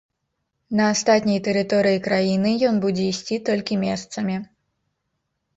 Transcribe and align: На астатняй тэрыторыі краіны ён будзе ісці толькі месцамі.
На 0.77 0.83
астатняй 0.93 1.39
тэрыторыі 1.49 2.01
краіны 2.07 2.53
ён 2.71 2.75
будзе 2.87 3.05
ісці 3.13 3.39
толькі 3.51 3.81
месцамі. 3.85 4.35